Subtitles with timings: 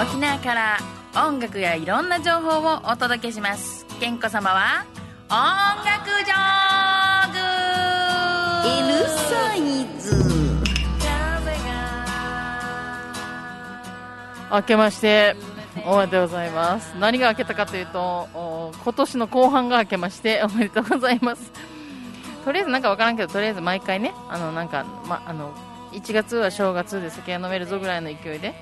[0.00, 0.78] 沖縄から
[1.26, 3.84] 音楽やいろんな情報をお届けします。
[3.98, 4.86] 健子様は
[5.28, 5.34] 音
[5.84, 7.38] 楽ジョーグ。
[8.92, 9.60] L サイ
[9.98, 10.14] ズ。
[14.52, 15.34] 明けまして
[15.84, 16.94] おめでとうございます。
[17.00, 21.50] 何が明けたかというとお今年の後半が明けましておめでとうございます。
[22.44, 25.52] とりあえずなんかわからんけどとりあえず毎回ねあのなんか、ま、あの
[25.90, 28.54] 1月は正月で酒が飲めるぞぐらいの勢いで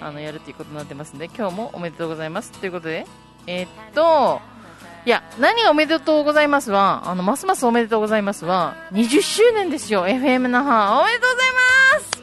[0.00, 2.52] あのやるということになってますんで今日もおめでとうございます。
[2.52, 3.06] ということで
[3.46, 4.40] えーっと
[5.06, 11.00] いや何がおめでとうございますはあのますますおめでとうございますは20周年ですよ FM 那覇。
[11.00, 11.54] おめでとうございま
[12.14, 12.18] す。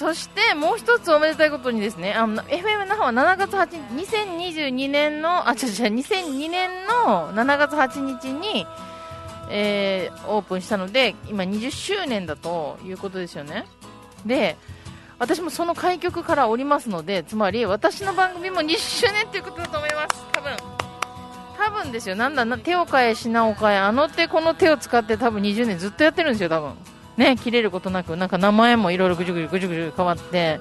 [0.00, 8.66] そしてもう一つおめでたいことにですね、あの FM 那覇は7月8日、2022年の、あ、違う違う、2002年の7月8日に、
[9.50, 13.66] えーオープンしたので、今20周年だということですよね。
[14.24, 14.56] で、
[15.20, 20.24] 私もその開局からおりますので、つまり私の番組も2周年ということだと思います。
[20.32, 20.56] 多分。
[21.58, 22.16] 多分ですよ。
[22.16, 26.72] なんだな、手を変え、品を変え、あの手、この手を使って多分20年ずっとやってるんですよ、多分。
[27.18, 30.58] ね、切れることなく、なんか名前もいろいろぐじゅぐじゅぐじゅぐじゅ変わって、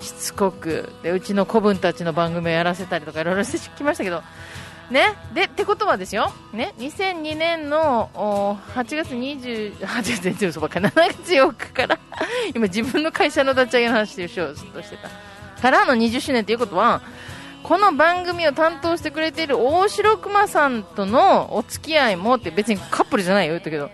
[0.00, 4.22] しつこく、で、うちの子分たちの番組をやらせたりとかいろいろしてきましたけど、
[4.90, 11.98] ね、で、ってことはですよ、ね、2002年のお8月28月全然嘘ばっか、7月4日から、
[12.54, 15.08] 今自分の会社の立ち上げの話をしようとしてた。
[15.62, 17.02] からの20周年ということは、
[17.62, 23.90] この番組を担当してくれている大城熊さんとのお付き合いもって別にカップルじゃないよ言ったけど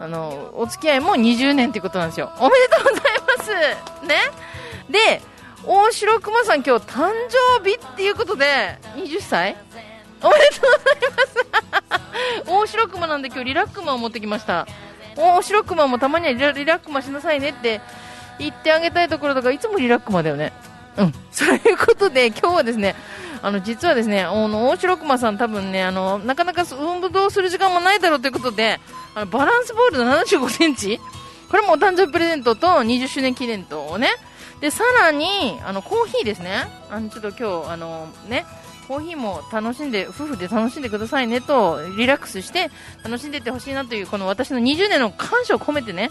[0.00, 2.32] あのお付き合いも20年ということなんですよ。
[2.40, 3.02] おめでとうござい
[3.38, 4.06] ます。
[4.06, 4.16] ね。
[4.88, 5.20] で
[5.64, 7.12] 大城熊さん今日誕
[7.60, 9.56] 生日っていうことで20歳
[10.22, 12.46] おめでとうございます。
[12.46, 14.66] 大城熊なんで今日リラックマを持ってきました。
[15.16, 17.80] 大城熊もたまにはリラリラックマしなさいねって
[18.38, 20.52] 言ってあげたいところだからいつもリラックマだよね。
[20.96, 22.94] うん、 そういうことで今日はですね
[23.42, 28.80] あの実はですねあの大城熊さん多分ねあのなかなか運動する時間もないだろうということで
[29.14, 31.00] あのバランスボールの75センチ？
[31.50, 34.08] これもお誕生日プレゼントと20周年記念とね。
[34.60, 36.68] でさらにあのコーヒーですね。
[36.88, 38.46] あのちょっと今日あのね
[38.88, 42.70] コーヒーも楽しんで夫婦で楽しんでくださいねとリラックスして
[43.04, 46.10] 楽しんでいってほしいなというこの私の20年の感謝を込めてね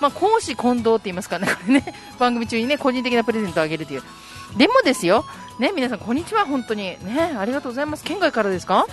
[0.00, 4.02] まあ、公私混同って言いますかね、ね、番組中にね、個人的なプレゼントをあげるという。
[4.56, 5.24] でもですよ、
[5.60, 6.98] ね、皆さん、こんにちは、本当に。
[7.06, 8.04] ね、ありがとうございます。
[8.04, 8.86] 県外からですか？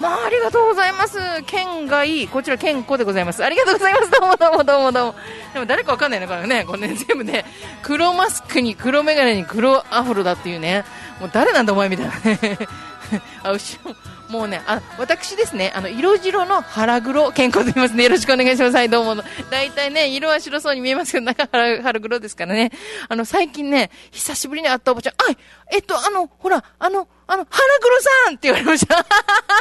[0.00, 1.18] まあ、ありがとうございます。
[1.46, 3.42] 県外、こちら県子でございます。
[3.42, 4.10] ありがとうございます。
[4.10, 5.14] どうもどうもどうもどうも。
[5.54, 6.64] でも誰かわかんないね、これね。
[6.66, 7.46] これね、全部ね、
[7.82, 10.84] 黒マスクに黒メガネに黒アフロだっていうね。
[11.18, 12.58] もう誰なんだお前みたいなね。
[13.42, 13.96] あ、後ろ、
[14.28, 18.04] もうね、あ、私ですね、あの、色白の腹黒健康と言いますね。
[18.04, 18.76] よろしくお願いします。
[18.76, 19.22] はい、どうも。
[19.50, 22.70] 大体ね、色は白そうに見えますけど、中腹腹黒ですからね。
[23.08, 25.38] あの、最近ね、久しぶりに会ったおばちゃん、あい、
[25.72, 29.04] えっと、あの、ほら、あの、あの、腹黒さんって言われました。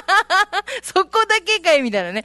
[0.83, 2.23] そこだけかいみたいなね。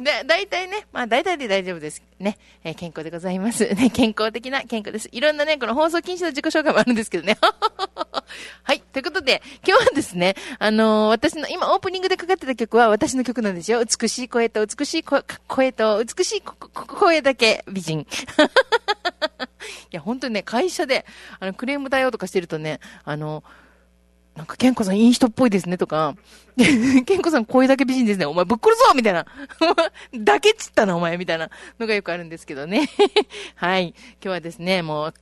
[0.00, 2.02] で、大体ね、まあ大体で大丈夫です。
[2.18, 2.38] ね。
[2.64, 3.66] えー健康でございます。
[3.74, 5.08] ね、健康的な健康です。
[5.12, 7.36] いろんなね、この放送禁止の自己紹介もあるんですけどね。
[8.62, 8.80] はい。
[8.80, 13.84] ということで、今日はですね、あのー私の、今オープニングでかかってた曲は私の曲なんですよ。
[13.84, 18.06] 美しい声と美しい声と美しい声だけ美人。
[19.90, 21.04] いや、本当にね、会社で、
[21.40, 23.42] あの、クレームだよとかしてるとね、あの、
[24.38, 26.14] なんか、ケンコさんいい人っぽいですねとか、
[26.56, 28.24] ケンコさん声だけ美人ですね。
[28.24, 29.26] お前ぶっ殺そうみたいな。
[30.14, 31.50] だけっつったな、お前みたいな
[31.80, 32.88] のがよくあるんですけどね。
[33.56, 33.88] はい。
[33.88, 35.14] 今日はですね、もう、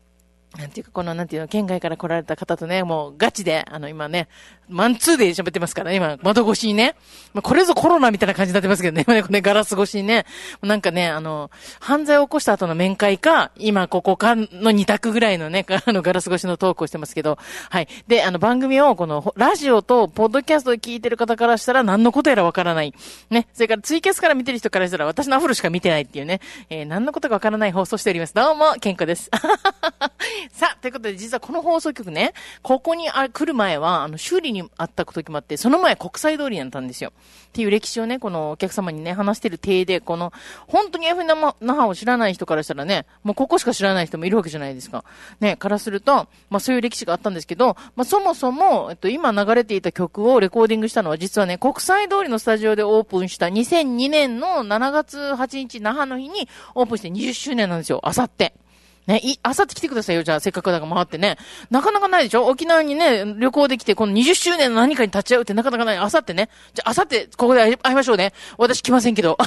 [0.59, 4.28] なんていうか、この、なんていうの、県外から来られた方とね、もうガチで、あの、今ね、
[4.69, 6.97] マンツーで喋ってますからね、今、窓越しにね。
[7.34, 10.25] まあ、これぞコロナみたいな感じになってますけどね、今ね、これガラス越しにね。
[10.62, 11.50] なんかね、あの、
[11.81, 17.39] 犯罪を起こした後の面会か、今ここかの二択ぐらいのね、 あの、ガラス越しのトークをしてますけど、
[17.71, 17.89] はい。
[18.09, 22.95] で、あの、番組を、この、ラジオと、ポッドキャストで聞いてる方からしたら、何のことやらわからない。
[23.31, 23.47] ね。
[23.53, 26.41] それから、ツイキャスから見てる人からしたら、私のアフロしか見てないっていうね、
[26.71, 28.34] えー何のことかわからない放送しております。
[28.34, 29.31] どうも、健康です。
[30.53, 37.13] さあ、ということで、実はこの放送局ね、ここにあ来る前は、あの、修理にあった時もあって、その前国際通りになったんですよ。
[37.48, 40.33] っていう歴史をね、このお客様にね、話してる体で、この、
[40.66, 45.04] 本当に F 那覇を知らない人からしたらね、もうここしか知らない人もいるわけじゃないですか。
[45.41, 58.54] ね、からすると、まあそういう歴史があったんですけど、まあそもそも、えっと、今流れていた曲をレコーディングしたのは、実はね、国際通りのスタジオでオープンした2002年の7月8日、那覇の日にオープンして20周年なんですよ、あさって。
[59.07, 61.39] ね、い、あさって来てくださいよ、じゃあ、せっかくだから回ってね。
[61.71, 62.47] なかなかないでしょ？
[62.47, 65.97] 沖縄にね、旅行できて、この20周年の何かに立ち会うってなかなかない。
[65.97, 66.49] あさってね。
[66.75, 68.33] じゃあ、あさって、ここで会いましょうね。
[68.59, 69.39] 私来ませんけど。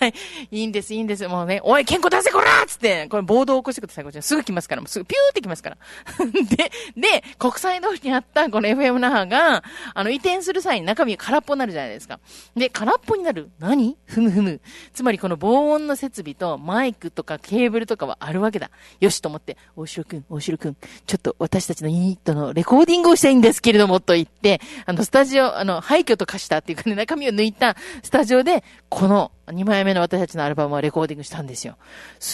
[0.00, 0.14] はい。
[0.50, 1.26] いいんです、いいんです。
[1.28, 4.22] もうね、おい、健康出せこらっつって、これ暴動起こしてください、こちら。
[4.22, 5.76] すぐ来ますから、もうすぐピューって来ますから。
[6.56, 9.62] で、で、国際通りにあったこの FM 那覇が、
[9.94, 12.20] あの、移転する際に中身が空っぽになるじゃないですか。
[12.56, 13.50] で、空っぽになる？
[13.58, 13.96] 何？
[14.06, 14.60] ふむふむ。
[14.92, 18.70] つまりこの防音の設備とマイクとかケーブルとかはあるわけだ。
[19.00, 20.76] よしと思って、大城くん、大城くん、
[21.06, 31.76] ちょっと私たちのユニットのレコーディングをしたいんですけれども、と言って、あの、スタジオ、あの、廃墟と化したっていうかね、中身を抜いたスタジオで、この2枚目の私たちのアルバムはレコーディングしたんですよ。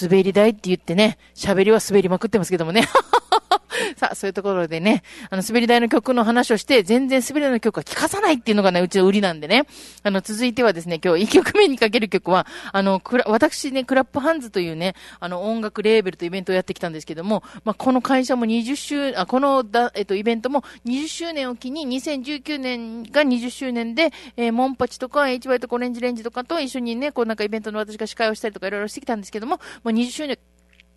[0.03, 2.89] 滑り台って言ってね、喋りは滑りまくってますけどもね。
[4.05, 9.67] さあ、そういうところでね、あの、滑り台の曲の話をして、全然滑り台の曲は聴かさないっていうのがね、うちの売りなんでね。
[10.03, 30.39] あの、続いてはですね、今日1曲目にかける曲は、あの、クラ、私ね、クラップハンズというね、あの、音楽レーベルとイベントをやってきたんですけども、まあ、この会社も20周、あ、このだ、えっと、イベントも20周年を機に、2019年が20周年で、えー、モンパチとか、H バイとかオレンジレンジとかと一緒にね、こうなんかイベントの私が司会をしたりとかいろいろしてきたんですけども、もう20周年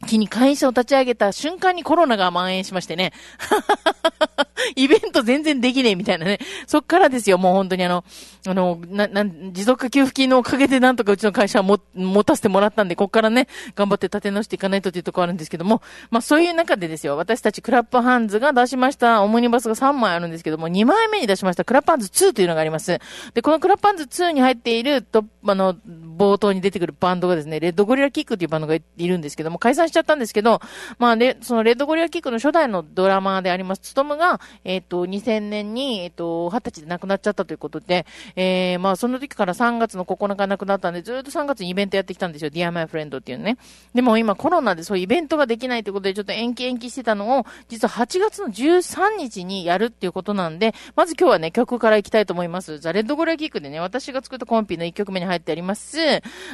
[0.06, 3.14] 気に会社を立ち上げた瞬間にコロナが蔓延しましてね。
[4.76, 6.40] イベント全然できねえみたいなね。
[6.66, 8.04] そっからですよ、もう本当にあの、
[8.46, 23.00] あの、な、な、持続化給付金のおかげでなんとかうちの会社はも、持たせてもらったんで、こっからね、頑張って立て直していかないとっていうところあるんですけども、まあそういう中でですよ、私たちクラップハンズが出しましたオムニバスが3枚あるんですけども、2枚目に出しましたクラップハンズ2というのがあります。
[23.34, 30.62] で、このクラップハンズ2に入っていると、あの、冒頭に出てくるバンドがですね、レッドゴリラキックっていうバンドがいるんですけども、解散しちゃったんですけど、
[31.00, 38.06] まあね、そのレッドゴリラキックの初代のドラマであります、つとむが、えっ、ー、と、2000年に、えっ、ー、と、20歳で亡くなっちゃったということで、
[38.36, 43.58] えー、まあその時から3月の9日亡くなったんで、ずっと3月にイベントやってきたんですよ、Dear My Friend っていうね。
[43.94, 52.80] でも今コロナでそういうイベントができないということで、ちょっと延期延期してたのを、実は8月の13日にやるっていうことなんで、まず今日はね、曲からいきたいと思います。
[52.80, 55.98] ザ・レッドゴリラキックでね、私が作ったコンピの1曲目に入ってあります、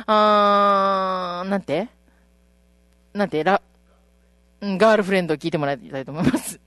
[0.05, 2.02] あー、なんて？
[3.13, 3.61] なんて、ラ、
[4.61, 6.59] ガールフレンドを聞いてもらいたいと思います。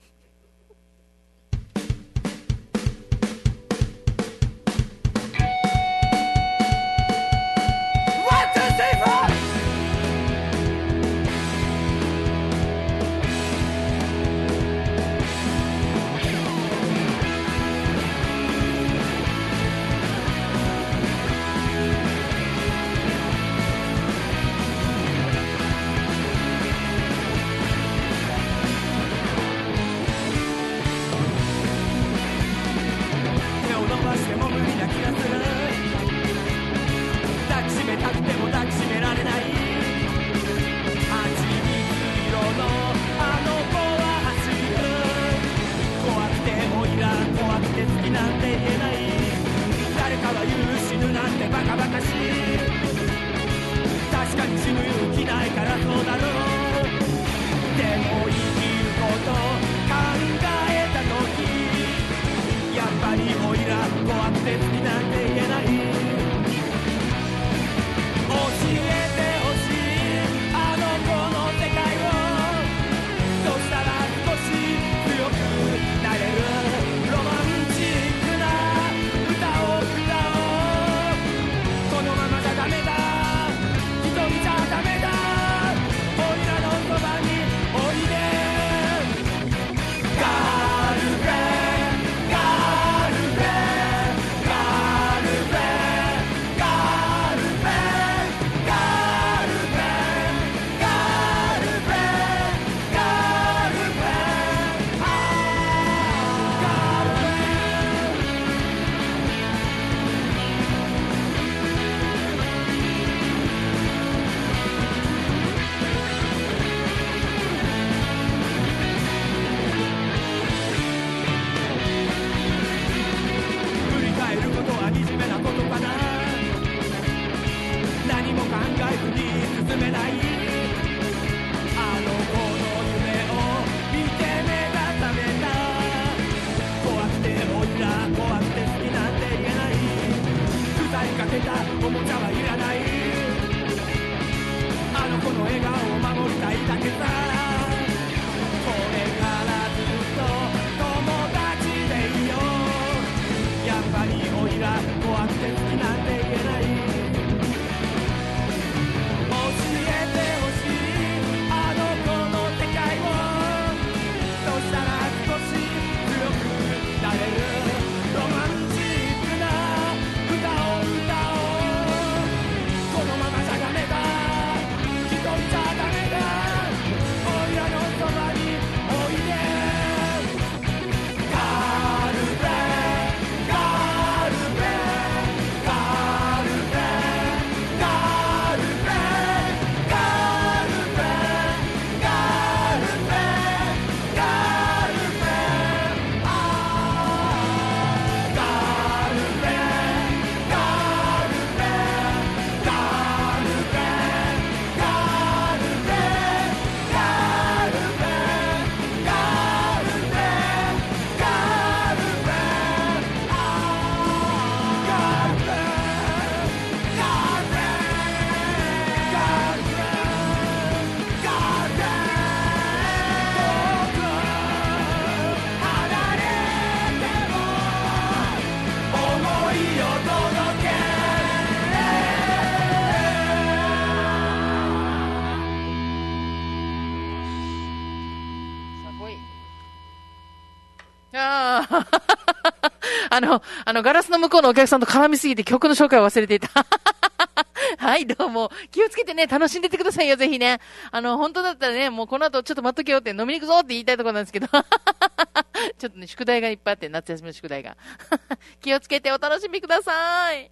[243.65, 246.49] あの、ガラスの向こうのお客さんと絡みすぎて曲の紹介を忘れていた。
[247.77, 248.51] はい、どうも。
[248.71, 250.59] 気をつけてね、楽しんでってくださいよ、ぜひね。
[250.91, 254.47] あの、本当だったらね、もうこの後ちょっと待っとけよって飲みに行くぞって言いたいところなんですけど。
[255.77, 257.75] ちょっとね、宿題がいっぱいあって、夏休みの宿題が。
[258.61, 260.51] 気をつけてお楽しみください。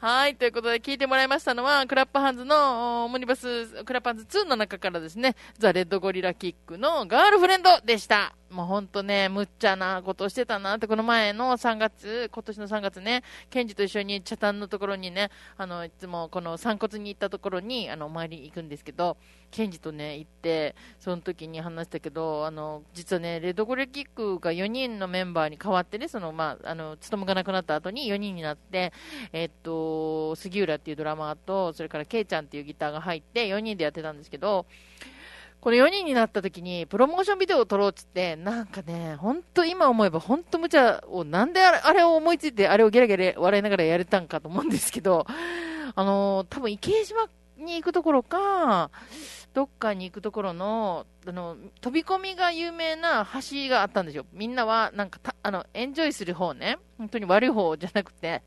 [0.00, 0.36] はい。
[0.36, 8.32] ということで聞いてもらいましたのは、クラップハンズのオムニバス、クラップハンズ2の中からですね、ザ・レッドゴリラキックのガールフレンドでした。
[8.50, 19.18] もうほんとね、むっちゃなことをしてたなって、この前の3月、今年の3月ね、ケンジと一緒に茶炭のところにね、あの、いつもこの散骨に行ったところに、あの、お参り行くんですけど、
[19.50, 28.92] ケンジとね、行って、その時に話したけど、あの、実はね、レッドゴリラキックが4人のメンバーに変わってね、その、まあ、あの、務がなくなった後に4人になって、
[29.32, 34.64] えっと、杉浦っていうドラマーと、それからケイちゃんっていうギターが入って、4人でやってたんですけど、
[35.60, 45.26] この4人になった時に、プロモーションビデオを撮ろうっつって、なんかね、本当今思えば本当無茶を、なんであれあれを思いついて、あれをゲラゲラ笑いながらやれたんかと思うんですけど、
[45.94, 48.90] あのー、多分池江島に行くところか、
[49.52, 54.26] どっかに行くところの、あの、飛び込みが有名な橋があったんですよ。
[54.32, 56.78] みんなは、なんかあの、エンジョイする方ね。
[56.98, 58.42] 本当に悪い方じゃなくて、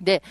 [0.00, 0.22] で、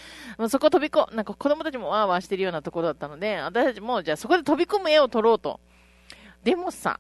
[0.50, 5.60] そこ飛び込、なんか子供たちもわーわーしてるようなところだったので、私たちも、じゃあそこで飛び込む絵を撮ろうと。
[6.44, 7.00] でもさ、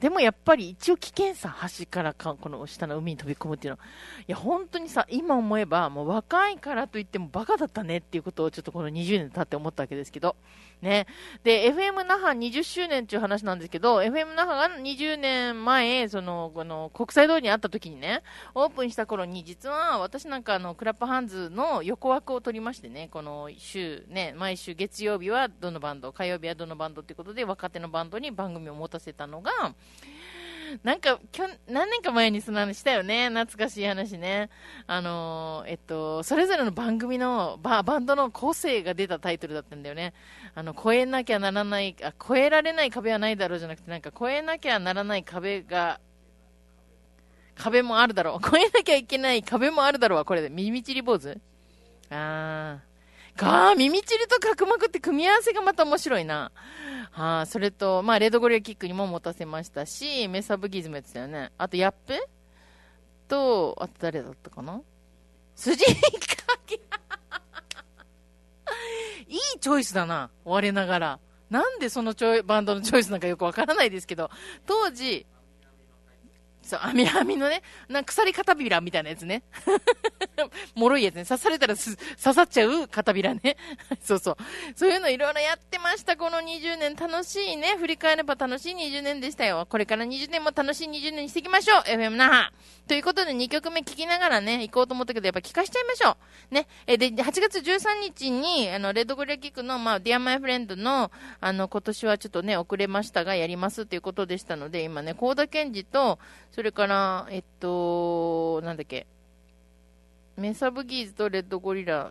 [0.00, 3.84] でもやっぱり一応危険さ、橋からかこの下の海に飛び込むっていうのは、
[4.28, 10.36] いや本当にさ、今思えば、もう若いからといってもバカだったねっていうことをちょっとこの20年経って思ったわけですけど、
[10.82, 11.06] ね。
[11.42, 18.22] で、FM 那覇20周年っていう話なんですけど、FM 那覇が20年前、その、この、国際通りにあった時にね、
[18.54, 29.50] オープンした頃に、実は私なんかあの、クラップハンズの横枠を取りましてね、この週、ね、毎週月曜日はどのバンド、火曜日はどのバンドっていうことで、若手のバンドに番組を持たせたのが、
[30.82, 33.28] なんか、きょ何年か前にその話したよね。
[33.28, 34.50] 懐かしい話ね。
[34.86, 40.14] あのー、えっと、それぞれの番組のバ、バンドの個性が出たタイトルだったんだよね。
[40.54, 46.00] あの、超えなきゃならない、あ、超えられない壁はないだろうじゃなくて、なんか超えなきゃならない壁が、
[47.54, 48.40] 壁もあるだろう。
[48.48, 50.48] 超えなきゃいけない壁もあるだろうわ、これで。
[50.48, 51.38] 耳ちり坊主？
[52.10, 52.87] あー。
[53.38, 56.50] か耳ちりと角膜って組み合わせがまた面白いな。
[57.12, 61.50] はあ、それと、まあ、レッドゴリラキックにも持たせましたし、メサブギズもやってたよね。
[61.56, 62.14] あと、ヤップ？
[63.28, 64.80] と、あと誰だったかな？
[65.54, 65.92] 筋か
[66.66, 66.74] け
[69.28, 71.18] いいチョイスだな、我ながら。
[71.50, 74.30] なんでそのチョイバンドのチョイスなんかよくわからないですけど、
[74.66, 75.26] 当時、
[76.68, 79.42] そう、網網のね、な鎖片びらみたいなやつね。
[80.74, 81.24] もろいやつね。
[81.24, 83.56] 刺されたら刺さっちゃう片びらね。
[84.04, 84.36] そうそう。
[84.76, 86.16] そういうのいろいろやってました。
[86.16, 87.76] この20年楽しいね。
[87.78, 89.66] 振り返れば楽しい20年でしたよ。
[89.68, 91.80] これから20年も楽しい20年にしていきましょう。
[91.84, 92.52] FM 那覇。
[92.86, 96.16] ということで2曲目聴きながらね、行こうと思ったけど、やっぱ聴かしちゃいましょ
[96.50, 96.54] う。
[96.54, 96.66] ね。
[96.86, 101.10] え、で、8月13日に、あの、レッドグレーキックの、まあ、ディアマイフレンドの、
[101.40, 106.18] あの、今年はちょっとね、遅れましたが、やりますということでしたので、今ね、高田健二と、
[106.58, 109.06] それから、えっと、なんだっけ、
[110.36, 112.10] メサブギーズとレッドゴリラ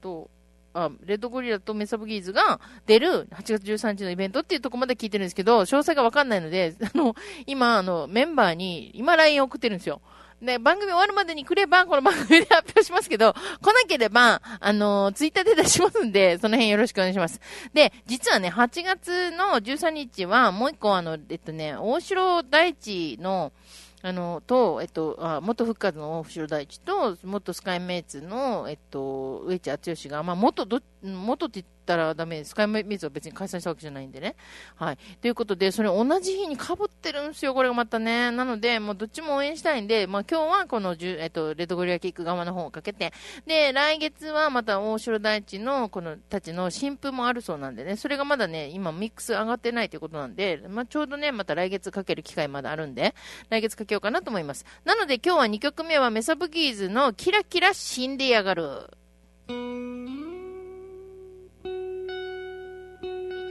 [0.00, 0.30] と、
[0.74, 7.16] あ、レッドゴリラとメサブギーズが出る8月13日のイベントっていうとこまで聞いてるんですけど、詳細がわかんないので、あの、
[7.48, 10.02] 今、あの、メンバーに、今 LINE 送ってるんですよ。
[10.40, 17.40] で、番組終わるまでに来れば、この番組で発表しますけど、来なければ、あの、ツイッターで出しますんで、その辺よろしくお願いします。
[17.74, 23.52] で、実はね、8月の13日は、もう一個あの、えっとね、大城大地の、
[24.00, 32.50] あの、と、えっと、あ元復活の大城大地と、元スカイメイツの、えっと、植地厚吉が、まあ、元ど、元って言ったらダメです。
[32.50, 34.36] スカイメイツは別に解散したわけじゃないんでね。
[34.76, 34.98] はい。
[35.20, 38.30] ということで、それ同じ日に被ってるんですよ、これがまたね。
[38.32, 43.12] なので、もうどっちも応援したいんで、まあ、今日はこの、えっと、レッドゴリラキック側の方をかけて、
[43.46, 53.14] で、来月はまた大城大地の、この、たちの新譜もあるそうなんでね、それがまだね、今ミックス上がってないということなんで、まあ、ちょうどね、また来月かける機会まだあるんで、
[53.48, 54.66] 来月かけようかなと思います。
[54.84, 58.90] なので今日は2曲目はメサブギーズのキラキラ死んでやがる。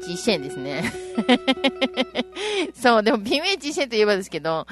[0.07, 0.83] 実践ですね。
[2.73, 4.65] そう、でも、微妙実践といえばですけど、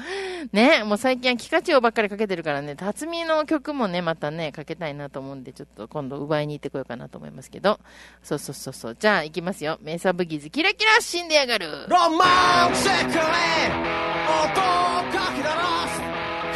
[0.52, 7.78] ね、もう最近はキカチオばっかりかけてるからね、辰巳の曲もね、またね、かけたいなと思うんで、ちょっと今度奪いに行ってこようかなと思いますけど、
[8.22, 8.96] そうそうそうそう。
[8.98, 9.78] じゃあ、行きますよ。
[9.82, 11.66] メーサーブギーズ、キラキラ死んでやがる。
[11.88, 15.76] ロマンチックに、音をかき鳴ら。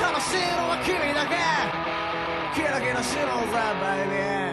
[0.00, 1.36] 悲しいのは君だけ。
[2.54, 4.49] キラキラしろぜ、バイビー。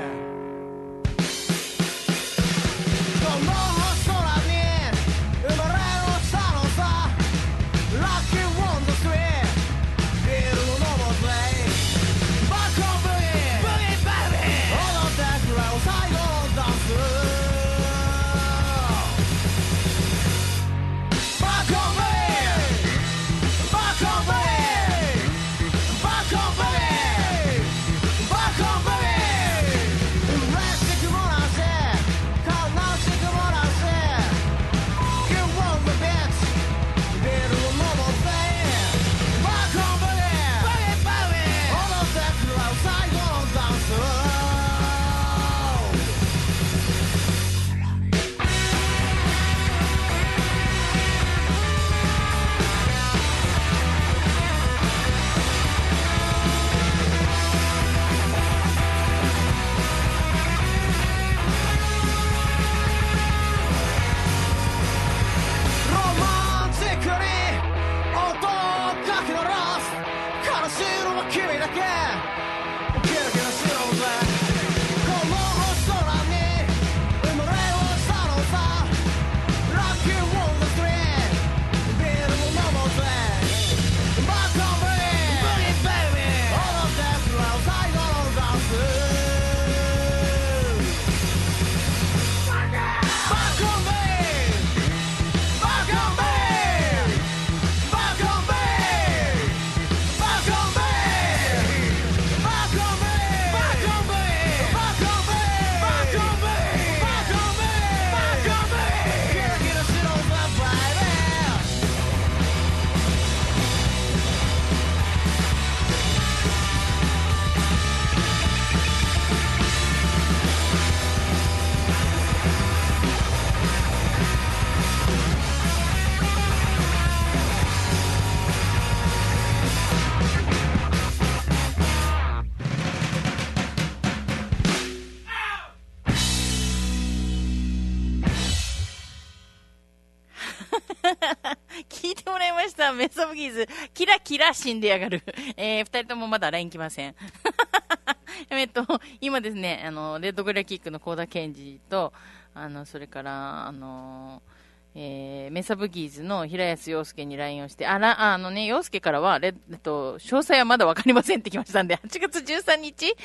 [143.37, 145.23] ギーズ、キラキラ死んでやがる。
[145.55, 147.15] えー、二人ともまだ LINE 来ません。
[148.49, 148.85] えっと、
[149.21, 152.13] 今ですね、あの、レッドグレーキックの高田健二と、
[152.53, 154.56] あの、それから、あのー
[154.99, 163.15] えー、メサブギーズの平安洋介に LINE をして、あら、あのね、洋介からは、えっと、詳細はまだわかりませんってきましたんで、 8月13日、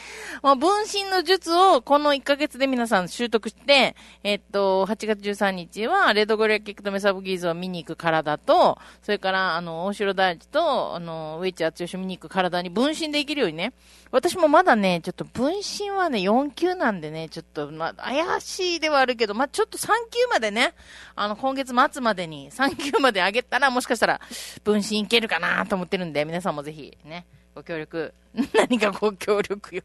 [0.43, 13.73] もう分身の術をこの1ヶ月で皆さん習得して、えっと、8月13日は、レッドゴリアキックとメサブギーズを見に行く体と、それから、あの、大城大地と、あの、ウェイチ厚吉見に行く体に分身できるようにね、
[14.11, 20.75] 私もまだね、ちょっと分身はね、4級なんでね、ちょっと、まあ、怪しいではあるけど、まあ、ちょっと3級までね、
[21.15, 24.20] あの、今月月末までに3級まで上げたら、もしかしたら、
[24.64, 28.14] 分身いけるかなと思ってるんで、皆さんもぜひ、ね、ご協力、
[28.55, 29.83] 何かご協力よ。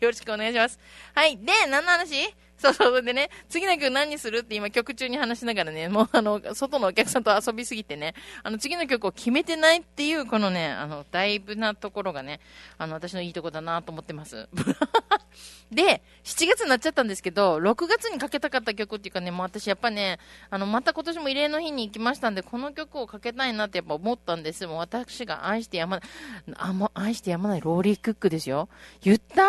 [0.00, 0.78] よろしくお願いします。
[1.14, 1.36] はい。
[1.38, 2.34] で、何の話？
[2.62, 3.02] そうそう。
[3.02, 12.40] でね、次の曲何にするって今曲中に話しながらね、もうあの、外のお客さんと遊びすぎてね、あの、次の曲を決めてないっていう、このね、あの、だいぶなところがね、
[12.78, 14.48] あの、私のいいとこだなと思ってます。
[15.72, 20.18] で、7月になっちゃったんですけど、6月にかけたかった曲っていうかね、もう私やっぱね、
[20.50, 24.66] あの、また今年も異例の日に行きましたんで、この曲をかけたいなってやっぱ思ったんです。
[24.66, 26.08] もう私が愛してやまない、
[26.58, 28.68] あ、も愛してやまないローリークックですよ。
[29.02, 29.42] 言った？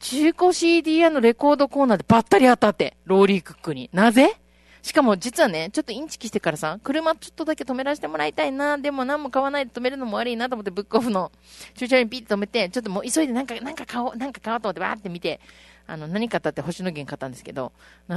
[0.00, 3.90] 中古 CD 屋のレコードコーナーでばったり当たって、ローリークックに。
[3.92, 4.34] なぜ？
[4.80, 11.30] しかも実はね、ちょっとインチキしてからさ、車ちょっとだけ止めらせてもらいたいな、でも何も買わないで止めるのも悪いなと思ってブックオフの
[11.74, 15.38] 駐車場にピッと止めて、ちょっともう急いでなんか、なんか買おう、なんか買おうと思ってバーって見て、
[15.86, 17.72] あの、何買ったって星野源買ったんですけど、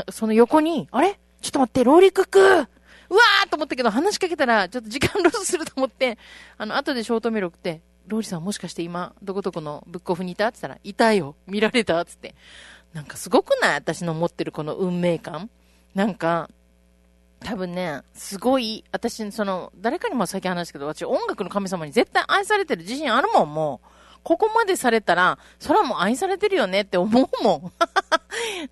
[0.10, 1.20] その横に、あれ？
[1.42, 2.40] ちょっと待って、ローリークック！
[2.40, 6.18] うわーと思ったけど、話しかけたら、ちょっと時間ロスすると思って、
[6.58, 10.48] あの、後でショートメール送って、ローリさんもしかして今、どこどこのブックオフにいた？
[10.48, 11.36] って言ったら、いたよ。
[11.48, 12.00] 見られた？
[12.02, 12.36] っつって。
[12.94, 13.74] なんかすごくない？
[13.76, 15.50] 私の持ってるこの運命感。
[15.96, 16.50] なんか、
[17.44, 23.88] 多分ね、すごい、私、その、誰かにも先話したけど、私音楽の神様に絶対愛されてる自信あるもん、もう。
[24.24, 27.74] ここまでされたら、そらもう愛されてるよねって思うも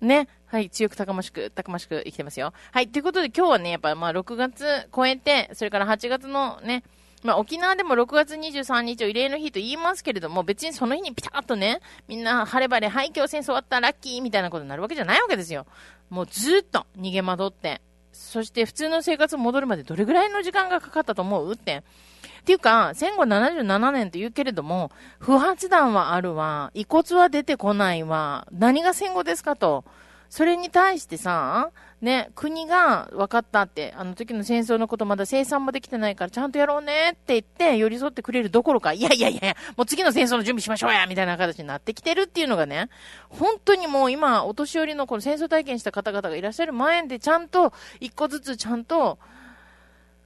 [0.06, 0.28] ね。
[0.46, 2.52] はい、強くたくましく、たくましく生きてますよ。
[2.72, 6.82] はい、ということで今日はね、やっぱまあ6月超えて、それから8月のね、
[7.22, 15.66] まあ、沖縄でも6月23日を慰霊の日と言いますけれども、別にその日にピタッとね、みんな晴れ晴れ、はい、今日戦争終わった、ラッキーみたいなことになるわけじゃないわけですよ。
[16.10, 17.80] もうずっと逃げ惑って、
[18.12, 21.82] そして普通の生活戻るまでどれぐらいの時間がかかったと思うって。
[22.40, 29.84] っていうか、戦後77年と言うけれども、不発弾はあるわ、遺骨は出てこないわ、何が戦後ですかと。
[30.28, 31.70] それに対してさ、
[32.02, 42.88] ね、国が分かったって、あの時の戦争のことまだ生産もできてないからちゃんとやろうねって言って寄り添ってくれるどころか、いやいやいや、もう次の戦争の準備しましょうやみたいな形になってきてるっていうのがね、
[43.28, 49.20] 本当にもう今、お年寄りのこの戦争体験した方々がいらっしゃる前でちゃんと、一個ずつちゃんと、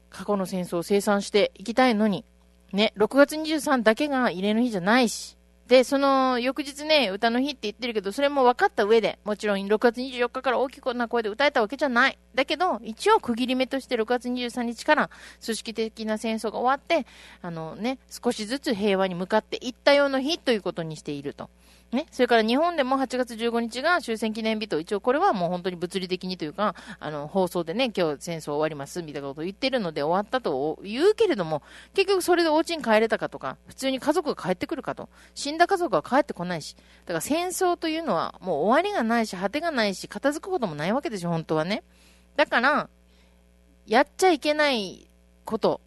[0.08, 2.24] 過去の戦争を生産していきたいのに、
[2.72, 5.36] ね、6月23だけが慰霊の日じゃないし、
[5.68, 12.18] で、その翌日ね、歌の日って言ってるけど、それも分かった上で、もちろん6月24日から大きな声で歌えたわけじゃない。
[12.36, 15.10] だけど、一応区切り目として6月23日から
[15.44, 17.06] 組織的な戦争が終わって、
[17.42, 21.50] あのね、少しずつ平和に向かっていったような日ということにしていると。
[21.92, 31.62] ね、それから日本でも8月15日が終戦記念日と、一応これはもう本当に物理的にというか、あの、放送でね、今日戦争終わりますみたいなことを言ってるので終わったと言うけれども、
[31.94, 41.84] 結局それでお家に帰れたかとか、普通に家族が帰ってくるかと、死んだ家族は帰ってこないし、だから戦争というのはもう終わりがないし、果てがないし、片付くこともないわけでしょ、本当はね。
[42.36, 42.88] だから、
[43.86, 45.08] やっちゃいけない
[45.44, 45.80] こと、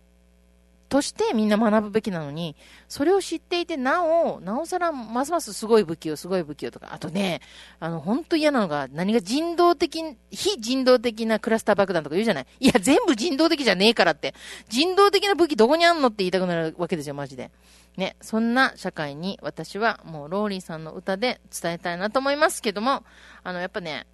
[0.88, 2.56] としてみんな学ぶべきなのに、
[2.88, 7.42] それを知っていて、なお、なおさら、ますますすごい武器を、すごい武器をとか、あとね、
[7.80, 12.48] あの、本当嫌なのが、何が人道的、非人道的なクラスター爆弾とか言うじゃない？
[12.60, 14.34] いや、全部人道的じゃねえからって。
[14.68, 17.52] 人道的な武器どこにあんのって言いたくなるわけですよ、マジで。
[17.96, 23.04] ね、そんな社会に私はもうローリーさんの歌で伝えたいなと思いますけども、
[23.44, 24.08] あの、やっぱね、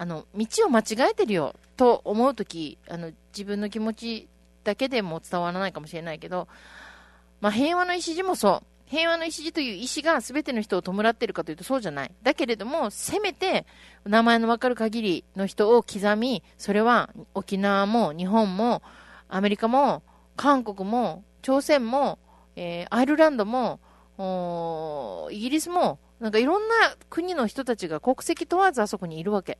[0.00, 4.28] あの、道を間違えてるよと思うとき、あの、自分の気持ち
[4.64, 6.48] だけでも伝わらないかもしれないけど、
[7.42, 8.66] まあ、平和の礎もそう。
[8.86, 12.12] 平和の礎という意志が全ての人を弔っているかというとそうじゃない。
[12.22, 13.66] だけれども、せめて
[14.06, 18.80] 名前のわかる限りの人を刻み、それは沖縄も日本も
[19.28, 20.02] アメリカも
[20.34, 22.18] 韓国も朝鮮も、
[22.56, 23.80] えー、アイルランドも
[25.30, 26.74] イギリスもなんかいろんな
[27.10, 29.58] 国の人たちが国籍問わずあそこにいるわけ。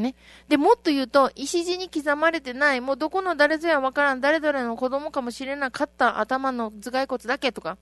[0.00, 0.14] ね。
[0.48, 7.78] で、もっと言うと、石地に刻まれてない、もうどこの誰ぞやわからん、誰々の子供かもしれなかった頭の頭蓋骨だけとか、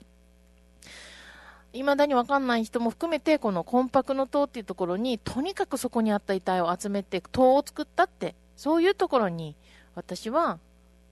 [1.73, 9.55] 未だにわかんない人も含めて、この魂魄の塔っていうところに、とにかくそこにあった遺体を集めて、塔を作ったって、そういうところに、
[9.95, 10.59] 私は、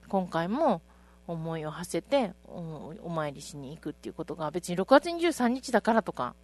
[0.08, 0.82] 今回も、
[1.26, 6.34] 思いを馳せておお参りしに行くっていうことが別に6月23日だからとか、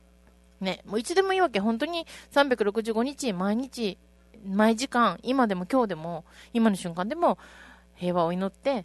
[0.60, 1.60] ね、もういつでもいいわけ。
[1.60, 3.98] 本当に365日、毎日、
[4.44, 7.38] 毎時間、今でも今日でも、今の瞬間でも
[7.94, 8.84] 平和を祈って、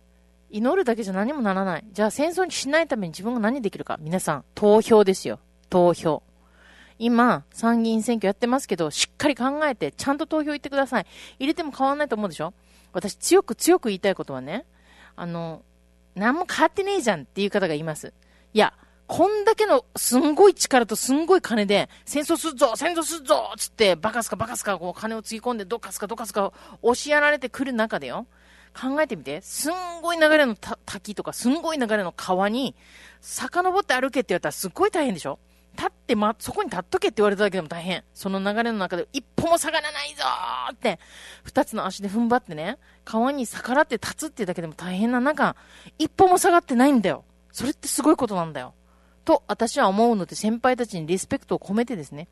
[0.50, 1.86] 祈るだけじゃ何もならない。
[1.92, 3.98] じゃあ戦争にしないために自分が何できるか。
[4.00, 5.40] 皆さん、投票ですよ。
[5.70, 6.24] 投票。
[7.00, 11.06] 今、参議院選挙やってますけど、しっかり考えて、ちゃんと投票行ってください。
[11.38, 12.54] 入れても変わんないと思うでしょ？
[12.94, 14.66] 私、強く強く言いたいことはね、
[15.16, 15.62] あの、
[16.16, 18.14] 何も変わってねえじゃんっていう方がいます。
[18.54, 18.74] いや、
[19.08, 28.28] こんだけのすんごい力とすんごい金で、戦争するぞ戦争するぞつって、バカすかバカすかこう金をつぎ込んで、どっかすかどっかすか押しやられてくる中でよ。
[28.80, 29.41] 考えてみて。
[29.41, 32.76] すんごい流れの滝とか、すんごい流れの川に、
[33.22, 35.39] 遡って歩けって言われたらすっごい大変でしょ？
[35.78, 38.04] 立って、ま、そこに立っとけって言われただけでも大変。
[38.13, 41.00] その流れの中で一歩も下がらないぞーって、
[41.43, 45.56] 二つの足で踏ん張ってね、川に逆らって立つっていうだけでも大変な中、
[45.98, 47.24] 一歩も下がってないんだよ。
[47.54, 48.74] それってすごいことなんだよ。
[49.28, 52.30] と、私は思うので、先輩たちにリスペクトを込めてですね。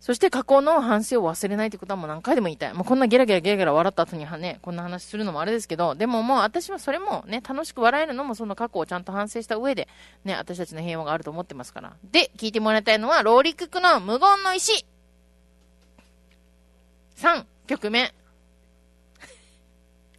[0.00, 2.74] そして過去の反省を忘れないってことはもう何回でも言いたい。
[2.74, 9.88] もうこんなゲラゲラゲラゲラ笑った後にはね、こんな話するのもあれですけど、でももう私はそれもね、楽しく笑えるのもその過去をちゃんと反省した上で、
[10.24, 11.96] ね、私たちの平和があると思ってますから。
[12.10, 14.86] で、聞いてもらいたいのは、ローリッククの無言の石。
[17.16, 18.12] 3曲目。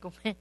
[0.02, 0.38] ごめん。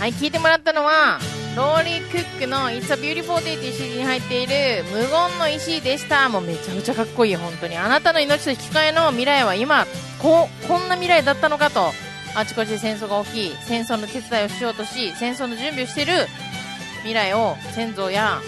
[0.00, 1.18] はい聞いてもらったのは
[1.54, 6.30] ローリー・クックの「It's a Beautiful Day」という CD に入っている「無言の石」でした。
[6.30, 7.76] もうめちゃくちゃかっこいい本当に。
[7.76, 9.86] あなたの命と引き換えの未来は今
[10.18, 11.92] ここんな未来だったのかと
[12.34, 16.26] あちこちで戦争が起き戦争の手伝いをしようとし戦争の準備をしている
[17.00, 18.40] 未来を先祖や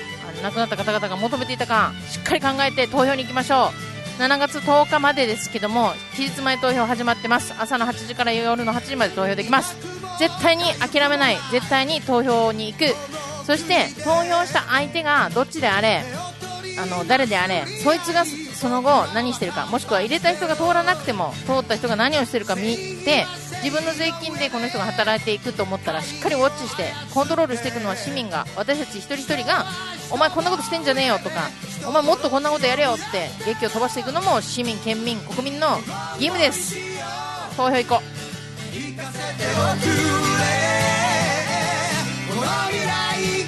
[0.42, 3.72] 亡くなった方々が求めていたかしっかり考えて投票に行きましょ
[4.18, 4.22] う。
[4.22, 7.52] 7月10日までですけども期日前投票始まってます。
[7.58, 10.01] 朝の8時から夜の8時まで投票できます。
[10.18, 12.94] 絶対に諦めない絶対に投票に行く。
[13.44, 16.02] そして投票した相手がどっちであれ
[16.78, 23.26] あの誰であれそいつがその後何してるかもしくは入れた人が通らなくても通った人が何をしてるか見て
[23.62, 29.64] 自分の税金でこの人が働いていくと思ったらしっかりウォッチしてコントロールしていくのは市民が私たち一人一人が
[30.10, 31.50] お前こんなことしてんじゃねえよとか
[31.86, 35.78] お前もっとこんなことやれよって劇を飛ばしていくのも市民、県民、国民の
[36.14, 36.76] 義務です。
[37.56, 38.21] 投票行こう。
[38.72, 39.92] 聞かせておくれ。
[42.30, 43.41] この未来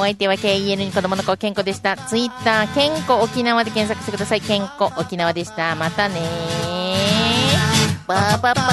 [0.00, 1.94] お相手は KEN に子供の子、健康でした。
[1.94, 4.40] ツイッター、健康沖縄で検索してください。
[4.40, 5.74] 健康沖縄でした。
[5.74, 8.06] またねー。
[8.06, 8.64] パーパパー。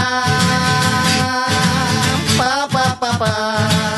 [2.37, 3.96] パーパパパー。